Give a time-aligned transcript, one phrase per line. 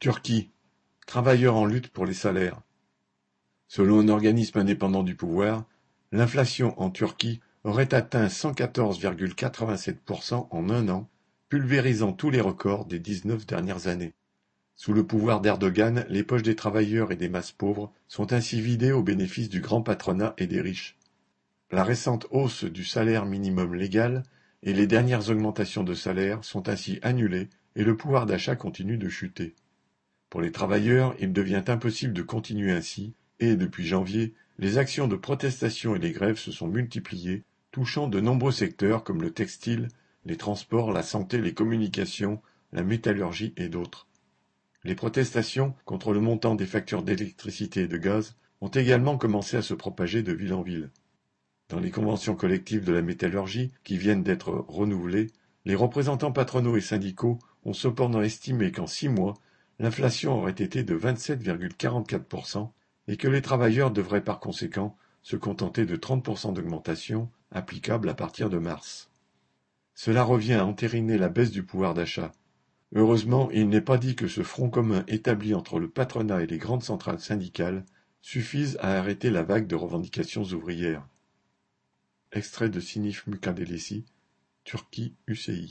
[0.00, 0.50] Turquie.
[1.08, 2.60] Travailleurs en lutte pour les salaires.
[3.66, 5.64] Selon un organisme indépendant du pouvoir,
[6.12, 11.10] l'inflation en Turquie aurait atteint 114,87% en un an,
[11.48, 14.14] pulvérisant tous les records des 19 dernières années.
[14.76, 18.92] Sous le pouvoir d'Erdogan, les poches des travailleurs et des masses pauvres sont ainsi vidées
[18.92, 20.96] au bénéfice du grand patronat et des riches.
[21.72, 24.22] La récente hausse du salaire minimum légal
[24.62, 29.08] et les dernières augmentations de salaire sont ainsi annulées et le pouvoir d'achat continue de
[29.08, 29.56] chuter.
[30.30, 35.16] Pour les travailleurs, il devient impossible de continuer ainsi et, depuis janvier, les actions de
[35.16, 39.88] protestation et les grèves se sont multipliées, touchant de nombreux secteurs comme le textile,
[40.24, 42.42] les transports, la santé, les communications,
[42.72, 44.08] la métallurgie et d'autres.
[44.84, 49.62] Les protestations contre le montant des factures d'électricité et de gaz ont également commencé à
[49.62, 50.90] se propager de ville en ville.
[51.68, 55.28] Dans les conventions collectives de la métallurgie, qui viennent d'être renouvelées,
[55.64, 59.34] les représentants patronaux et syndicaux ont cependant estimé qu'en six mois,
[59.78, 62.70] l'inflation aurait été de 27,44%
[63.08, 68.50] et que les travailleurs devraient par conséquent se contenter de 30% d'augmentation applicable à partir
[68.50, 69.10] de mars.
[69.94, 72.32] Cela revient à entériner la baisse du pouvoir d'achat.
[72.94, 76.58] Heureusement, il n'est pas dit que ce front commun établi entre le patronat et les
[76.58, 77.84] grandes centrales syndicales
[78.22, 81.06] suffise à arrêter la vague de revendications ouvrières.
[82.32, 84.04] Extrait de Sinif Mukadelesi,
[84.64, 85.66] Turquie UCI.